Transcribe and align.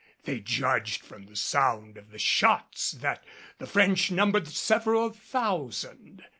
They 0.23 0.39
judged 0.39 1.03
from 1.03 1.27
the 1.27 1.35
sound 1.35 1.95
of 1.95 2.09
the 2.09 2.17
shots 2.17 2.91
that 2.93 3.23
the 3.59 3.67
French 3.67 4.09
numbered 4.09 4.47
several 4.47 5.11
thousand. 5.11 6.23